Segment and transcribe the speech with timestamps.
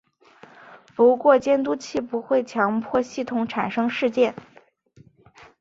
[0.95, 4.33] 不过监督器不会强迫系统产生事件。